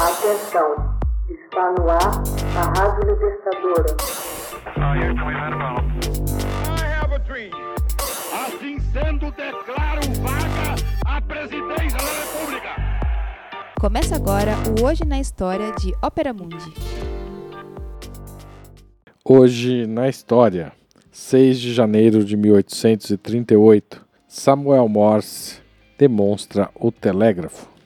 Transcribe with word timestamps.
Atenção, 0.00 0.96
está 1.28 1.72
no 1.72 1.90
ar 1.90 1.98
a 2.56 2.78
Rádio 2.78 3.10
Libertadora. 3.10 3.96
Assim 8.32 8.78
sendo, 8.92 9.32
declaro 9.32 10.00
vaga 10.22 10.76
a 11.04 11.20
presidência 11.20 11.98
da 11.98 12.12
República. 12.12 12.68
Começa 13.80 14.14
agora 14.14 14.52
o 14.78 14.84
Hoje 14.86 15.04
na 15.04 15.18
História 15.18 15.72
de 15.72 15.92
Ópera 16.00 16.32
Mundi. 16.32 16.72
Hoje 19.24 19.84
na 19.84 20.08
História, 20.08 20.72
6 21.10 21.58
de 21.58 21.74
janeiro 21.74 22.24
de 22.24 22.36
1838, 22.36 24.06
Samuel 24.28 24.88
Morse 24.88 25.60
demonstra 25.98 26.70
o 26.76 26.92
telégrafo. 26.92 27.77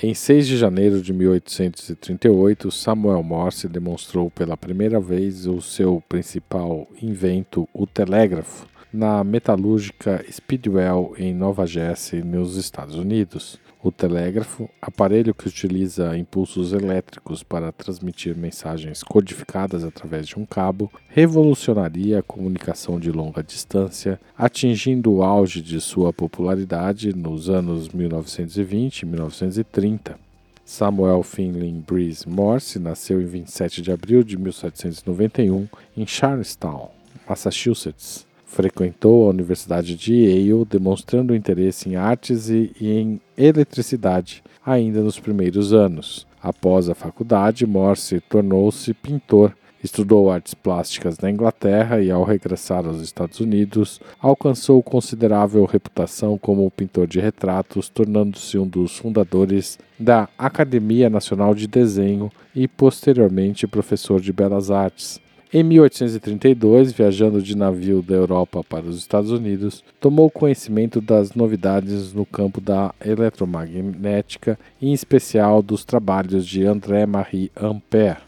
Em 0.00 0.14
6 0.14 0.46
de 0.46 0.56
janeiro 0.56 1.02
de 1.02 1.12
1838, 1.12 2.70
Samuel 2.70 3.20
Morse 3.20 3.66
demonstrou 3.66 4.30
pela 4.30 4.56
primeira 4.56 5.00
vez 5.00 5.44
o 5.44 5.60
seu 5.60 6.00
principal 6.08 6.86
invento, 7.02 7.68
o 7.74 7.84
telégrafo, 7.84 8.64
na 8.92 9.22
metalúrgica 9.22 10.24
Speedwell 10.30 11.14
em 11.18 11.34
Nova 11.34 11.66
Jersey, 11.66 12.22
nos 12.22 12.56
Estados 12.56 12.96
Unidos. 12.96 13.58
O 13.80 13.92
telégrafo, 13.92 14.68
aparelho 14.82 15.32
que 15.32 15.46
utiliza 15.46 16.16
impulsos 16.18 16.72
elétricos 16.72 17.44
para 17.44 17.70
transmitir 17.70 18.36
mensagens 18.36 19.04
codificadas 19.04 19.84
através 19.84 20.26
de 20.26 20.36
um 20.36 20.44
cabo, 20.44 20.90
revolucionaria 21.08 22.18
a 22.18 22.22
comunicação 22.22 22.98
de 22.98 23.12
longa 23.12 23.40
distância, 23.40 24.20
atingindo 24.36 25.12
o 25.12 25.22
auge 25.22 25.62
de 25.62 25.80
sua 25.80 26.12
popularidade 26.12 27.14
nos 27.14 27.48
anos 27.48 27.88
1920 27.88 29.02
e 29.02 29.06
1930. 29.06 30.18
Samuel 30.64 31.22
Finley 31.22 31.72
Breeze 31.72 32.28
Morse 32.28 32.78
nasceu 32.78 33.22
em 33.22 33.26
27 33.26 33.80
de 33.80 33.92
abril 33.92 34.22
de 34.22 34.36
1791 34.36 35.66
em 35.96 36.06
Charlestown, 36.06 36.90
Massachusetts. 37.26 38.27
Frequentou 38.48 39.26
a 39.26 39.30
Universidade 39.30 39.94
de 39.94 40.14
Yale, 40.14 40.64
demonstrando 40.64 41.36
interesse 41.36 41.88
em 41.88 41.96
artes 41.96 42.48
e, 42.48 42.72
em 42.80 43.20
eletricidade 43.36 44.42
ainda 44.64 45.00
nos 45.02 45.20
primeiros 45.20 45.72
anos. 45.72 46.26
Após 46.42 46.88
a 46.88 46.94
faculdade, 46.94 47.66
Morse 47.66 48.20
tornou-se 48.20 48.92
pintor. 48.94 49.54
Estudou 49.84 50.28
artes 50.28 50.54
plásticas 50.54 51.18
na 51.18 51.30
Inglaterra 51.30 52.00
e, 52.00 52.10
ao 52.10 52.24
regressar 52.24 52.84
aos 52.84 53.00
Estados 53.00 53.38
Unidos, 53.38 54.00
alcançou 54.20 54.82
considerável 54.82 55.64
reputação 55.64 56.36
como 56.36 56.68
pintor 56.70 57.06
de 57.06 57.20
retratos, 57.20 57.88
tornando-se 57.88 58.58
um 58.58 58.66
dos 58.66 58.96
fundadores 58.96 59.78
da 59.96 60.28
Academia 60.36 61.08
Nacional 61.08 61.54
de 61.54 61.68
Desenho 61.68 62.28
e, 62.56 62.66
posteriormente, 62.66 63.68
professor 63.68 64.20
de 64.20 64.32
belas 64.32 64.70
artes. 64.70 65.20
Em 65.50 65.62
1832, 65.62 66.92
viajando 66.92 67.40
de 67.40 67.56
navio 67.56 68.02
da 68.02 68.14
Europa 68.14 68.62
para 68.62 68.84
os 68.84 68.98
Estados 68.98 69.30
Unidos, 69.30 69.82
tomou 69.98 70.30
conhecimento 70.30 71.00
das 71.00 71.32
novidades 71.32 72.12
no 72.12 72.26
campo 72.26 72.60
da 72.60 72.94
eletromagnética, 73.02 74.58
em 74.80 74.92
especial 74.92 75.62
dos 75.62 75.86
trabalhos 75.86 76.46
de 76.46 76.66
André-Marie 76.66 77.50
Ampère. 77.56 78.18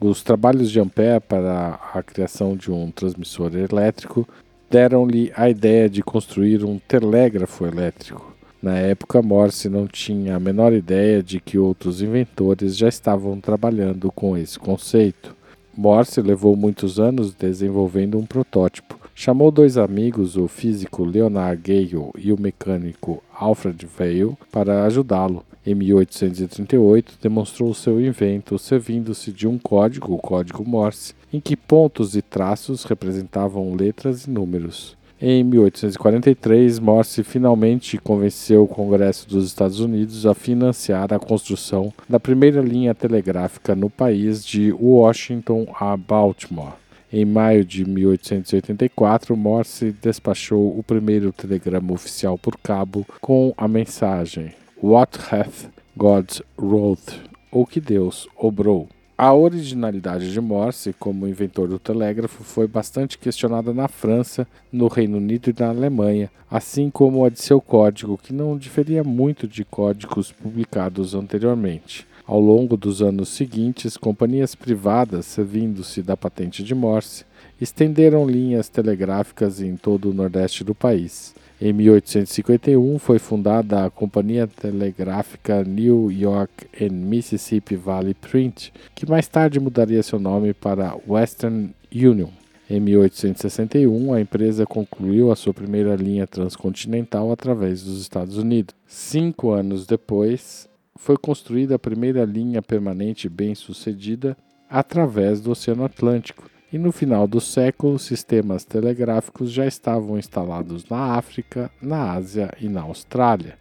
Os 0.00 0.22
trabalhos 0.22 0.70
de 0.70 0.78
Ampère 0.78 1.20
para 1.20 1.80
a 1.92 2.00
criação 2.00 2.56
de 2.56 2.70
um 2.70 2.92
transmissor 2.92 3.56
elétrico 3.56 4.28
deram-lhe 4.70 5.32
a 5.34 5.50
ideia 5.50 5.90
de 5.90 6.00
construir 6.00 6.64
um 6.64 6.78
telégrafo 6.78 7.66
elétrico. 7.66 8.36
Na 8.62 8.78
época, 8.78 9.20
Morse 9.20 9.68
não 9.68 9.88
tinha 9.88 10.36
a 10.36 10.40
menor 10.40 10.72
ideia 10.72 11.24
de 11.24 11.40
que 11.40 11.58
outros 11.58 12.00
inventores 12.00 12.76
já 12.76 12.88
estavam 12.88 13.40
trabalhando 13.40 14.12
com 14.12 14.36
esse 14.36 14.60
conceito. 14.60 15.41
Morse 15.76 16.20
levou 16.20 16.54
muitos 16.54 17.00
anos 17.00 17.32
desenvolvendo 17.32 18.18
um 18.18 18.26
protótipo. 18.26 19.00
Chamou 19.14 19.50
dois 19.50 19.78
amigos, 19.78 20.36
o 20.36 20.46
físico 20.46 21.02
Leonard 21.02 21.60
Gale 21.62 22.10
e 22.18 22.30
o 22.30 22.40
mecânico 22.40 23.22
Alfred 23.34 23.86
Vail, 23.86 24.36
para 24.50 24.84
ajudá-lo. 24.84 25.44
Em 25.64 25.74
1838, 25.74 27.14
demonstrou 27.22 27.72
seu 27.72 28.00
invento 28.00 28.58
servindo-se 28.58 29.32
de 29.32 29.46
um 29.46 29.58
código, 29.58 30.12
o 30.12 30.18
código 30.18 30.68
Morse, 30.68 31.14
em 31.32 31.40
que 31.40 31.56
pontos 31.56 32.16
e 32.16 32.20
traços 32.20 32.84
representavam 32.84 33.74
letras 33.74 34.26
e 34.26 34.30
números. 34.30 34.96
Em 35.24 35.44
1843, 35.44 36.80
Morse 36.80 37.22
finalmente 37.22 37.96
convenceu 37.96 38.64
o 38.64 38.66
Congresso 38.66 39.28
dos 39.28 39.46
Estados 39.46 39.78
Unidos 39.78 40.26
a 40.26 40.34
financiar 40.34 41.14
a 41.14 41.18
construção 41.20 41.92
da 42.08 42.18
primeira 42.18 42.60
linha 42.60 42.92
telegráfica 42.92 43.76
no 43.76 43.88
país 43.88 44.44
de 44.44 44.72
Washington 44.72 45.72
a 45.78 45.96
Baltimore. 45.96 46.72
Em 47.12 47.24
maio 47.24 47.64
de 47.64 47.84
1884, 47.84 49.36
Morse 49.36 49.94
despachou 50.02 50.76
o 50.76 50.82
primeiro 50.82 51.30
telegrama 51.30 51.92
oficial 51.92 52.36
por 52.36 52.56
cabo 52.58 53.06
com 53.20 53.54
a 53.56 53.68
mensagem 53.68 54.52
What 54.82 55.20
hath 55.30 55.70
God 55.96 56.40
wrought? 56.58 57.22
Ou 57.52 57.64
que 57.64 57.80
Deus 57.80 58.26
obrou. 58.36 58.88
A 59.16 59.32
originalidade 59.34 60.32
de 60.32 60.40
Morse 60.40 60.94
como 60.98 61.28
inventor 61.28 61.68
do 61.68 61.78
telégrafo 61.78 62.42
foi 62.42 62.66
bastante 62.66 63.18
questionada 63.18 63.72
na 63.72 63.86
França, 63.86 64.46
no 64.72 64.88
Reino 64.88 65.18
Unido 65.18 65.50
e 65.50 65.54
na 65.60 65.68
Alemanha, 65.68 66.30
assim 66.50 66.90
como 66.90 67.24
a 67.24 67.28
de 67.28 67.40
seu 67.40 67.60
código, 67.60 68.18
que 68.18 68.32
não 68.32 68.56
diferia 68.56 69.04
muito 69.04 69.46
de 69.46 69.64
códigos 69.64 70.32
publicados 70.32 71.14
anteriormente. 71.14 72.06
Ao 72.24 72.38
longo 72.38 72.76
dos 72.76 73.02
anos 73.02 73.30
seguintes, 73.30 73.96
companhias 73.96 74.54
privadas, 74.54 75.26
servindo-se 75.26 76.02
da 76.02 76.16
patente 76.16 76.62
de 76.62 76.72
Morse, 76.72 77.24
estenderam 77.60 78.24
linhas 78.24 78.68
telegráficas 78.68 79.60
em 79.60 79.76
todo 79.76 80.10
o 80.10 80.14
nordeste 80.14 80.62
do 80.62 80.74
país. 80.74 81.34
Em 81.60 81.72
1851 81.72 82.98
foi 82.98 83.18
fundada 83.18 83.84
a 83.84 83.90
Companhia 83.90 84.46
Telegráfica 84.46 85.64
New 85.64 86.10
York 86.10 86.66
and 86.80 86.92
Mississippi 86.92 87.76
Valley 87.76 88.14
Print, 88.14 88.72
que 88.94 89.08
mais 89.08 89.26
tarde 89.26 89.60
mudaria 89.60 90.02
seu 90.02 90.18
nome 90.18 90.54
para 90.54 90.96
Western 91.06 91.74
Union. 91.92 92.30
Em 92.70 92.80
1861, 92.80 94.12
a 94.12 94.20
empresa 94.20 94.64
concluiu 94.64 95.30
a 95.30 95.36
sua 95.36 95.52
primeira 95.52 95.94
linha 95.94 96.26
transcontinental 96.26 97.30
através 97.30 97.82
dos 97.82 98.00
Estados 98.00 98.38
Unidos. 98.38 98.74
Cinco 98.86 99.50
anos 99.50 99.86
depois, 99.86 100.68
foi 100.96 101.16
construída 101.16 101.76
a 101.76 101.78
primeira 101.78 102.24
linha 102.24 102.62
permanente 102.62 103.28
bem-sucedida 103.28 104.36
através 104.68 105.40
do 105.40 105.50
Oceano 105.50 105.84
Atlântico, 105.84 106.50
e 106.72 106.78
no 106.78 106.90
final 106.90 107.26
do 107.26 107.40
século, 107.40 107.98
sistemas 107.98 108.64
telegráficos 108.64 109.52
já 109.52 109.66
estavam 109.66 110.18
instalados 110.18 110.88
na 110.88 111.16
África, 111.16 111.70
na 111.82 112.12
Ásia 112.12 112.50
e 112.58 112.66
na 112.66 112.80
Austrália. 112.80 113.58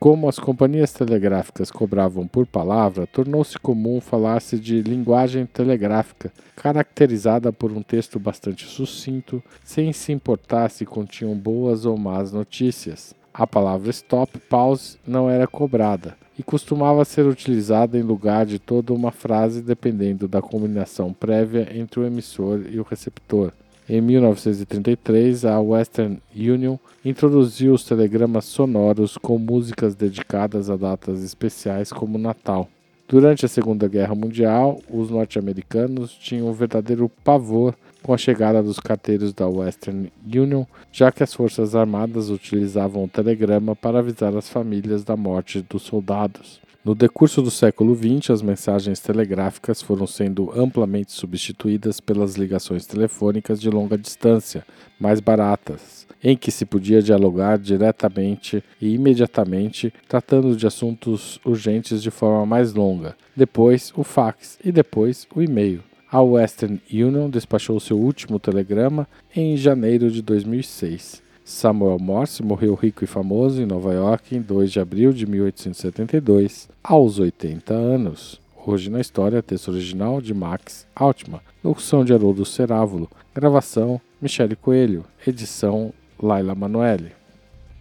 Como 0.00 0.28
as 0.28 0.38
companhias 0.38 0.92
telegráficas 0.92 1.72
cobravam 1.72 2.26
por 2.26 2.46
palavra, 2.46 3.06
tornou-se 3.06 3.58
comum 3.58 4.00
falar-se 4.00 4.58
de 4.58 4.80
linguagem 4.80 5.44
telegráfica, 5.44 6.32
caracterizada 6.54 7.52
por 7.52 7.72
um 7.72 7.82
texto 7.82 8.18
bastante 8.18 8.64
sucinto, 8.64 9.42
sem 9.64 9.92
se 9.92 10.12
importar 10.12 10.68
se 10.68 10.86
continham 10.86 11.36
boas 11.36 11.84
ou 11.84 11.98
más 11.98 12.32
notícias. 12.32 13.17
A 13.38 13.46
palavra 13.46 13.90
stop, 13.90 14.36
pause 14.50 14.96
não 15.06 15.30
era 15.30 15.46
cobrada 15.46 16.16
e 16.36 16.42
costumava 16.42 17.04
ser 17.04 17.24
utilizada 17.24 17.96
em 17.96 18.02
lugar 18.02 18.44
de 18.44 18.58
toda 18.58 18.92
uma 18.92 19.12
frase 19.12 19.62
dependendo 19.62 20.26
da 20.26 20.42
combinação 20.42 21.12
prévia 21.12 21.68
entre 21.72 22.00
o 22.00 22.04
emissor 22.04 22.62
e 22.68 22.80
o 22.80 22.82
receptor. 22.82 23.52
Em 23.88 24.00
1933, 24.00 25.44
a 25.44 25.60
Western 25.60 26.20
Union 26.34 26.78
introduziu 27.04 27.74
os 27.74 27.84
telegramas 27.84 28.44
sonoros 28.44 29.16
com 29.16 29.38
músicas 29.38 29.94
dedicadas 29.94 30.68
a 30.68 30.76
datas 30.76 31.22
especiais 31.22 31.92
como 31.92 32.18
Natal. 32.18 32.68
Durante 33.06 33.46
a 33.46 33.48
Segunda 33.48 33.86
Guerra 33.86 34.16
Mundial, 34.16 34.80
os 34.90 35.10
norte-americanos 35.10 36.12
tinham 36.12 36.48
um 36.48 36.52
verdadeiro 36.52 37.08
pavor 37.22 37.72
com 38.02 38.14
a 38.14 38.18
chegada 38.18 38.62
dos 38.62 38.78
carteiros 38.78 39.32
da 39.32 39.46
Western 39.46 40.12
Union, 40.24 40.64
já 40.92 41.12
que 41.12 41.22
as 41.22 41.34
Forças 41.34 41.74
Armadas 41.74 42.30
utilizavam 42.30 43.04
o 43.04 43.08
telegrama 43.08 43.74
para 43.76 43.98
avisar 43.98 44.36
as 44.36 44.48
famílias 44.48 45.04
da 45.04 45.16
morte 45.16 45.64
dos 45.68 45.82
soldados. 45.82 46.60
No 46.84 46.94
decurso 46.94 47.42
do 47.42 47.50
século 47.50 47.94
XX, 47.94 48.30
as 48.30 48.40
mensagens 48.40 49.00
telegráficas 49.00 49.82
foram 49.82 50.06
sendo 50.06 50.50
amplamente 50.58 51.12
substituídas 51.12 52.00
pelas 52.00 52.36
ligações 52.36 52.86
telefônicas 52.86 53.60
de 53.60 53.68
longa 53.68 53.98
distância, 53.98 54.64
mais 54.98 55.20
baratas, 55.20 56.06
em 56.22 56.36
que 56.36 56.50
se 56.50 56.64
podia 56.64 57.02
dialogar 57.02 57.58
diretamente 57.58 58.62
e 58.80 58.94
imediatamente, 58.94 59.92
tratando 60.08 60.56
de 60.56 60.66
assuntos 60.66 61.40
urgentes 61.44 62.02
de 62.02 62.10
forma 62.10 62.46
mais 62.46 62.72
longa. 62.72 63.16
Depois, 63.36 63.92
o 63.94 64.02
fax 64.02 64.58
e 64.64 64.72
depois 64.72 65.26
o 65.34 65.42
e-mail. 65.42 65.82
A 66.10 66.22
Western 66.22 66.80
Union 66.90 67.28
despachou 67.28 67.78
seu 67.78 67.98
último 67.98 68.38
telegrama 68.38 69.06
em 69.36 69.58
janeiro 69.58 70.10
de 70.10 70.22
2006. 70.22 71.22
Samuel 71.44 71.98
Morse 71.98 72.42
morreu 72.42 72.74
rico 72.74 73.04
e 73.04 73.06
famoso 73.06 73.60
em 73.60 73.66
Nova 73.66 73.92
York 73.92 74.34
em 74.34 74.40
2 74.40 74.72
de 74.72 74.80
abril 74.80 75.12
de 75.12 75.26
1872, 75.26 76.70
aos 76.82 77.18
80 77.18 77.74
anos. 77.74 78.40
Hoje 78.66 78.88
na 78.88 79.02
história, 79.02 79.42
texto 79.42 79.68
original 79.68 80.22
de 80.22 80.32
Max 80.32 80.86
Altman, 80.96 81.42
locução 81.62 82.02
de 82.02 82.14
Haroldo 82.14 82.42
Cerávulo, 82.46 83.10
gravação 83.34 84.00
Michele 84.18 84.56
Coelho, 84.56 85.04
edição 85.26 85.92
Laila 86.18 86.54
Manoeli. 86.54 87.12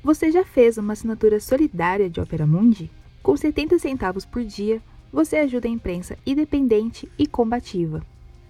Você 0.04 0.34
já 0.34 0.44
fez 0.44 0.78
uma 0.78 0.92
assinatura 0.92 1.40
solidária 1.40 2.10
de 2.10 2.20
Opera 2.20 2.46
Mundi? 2.46 2.92
Com 3.24 3.38
70 3.38 3.80
centavos 3.80 4.26
por 4.26 4.44
dia, 4.44 4.82
você 5.14 5.38
ajuda 5.38 5.70
a 5.70 5.72
imprensa 5.72 6.18
independente 6.26 7.10
e 7.18 7.26
combativa. 7.26 8.04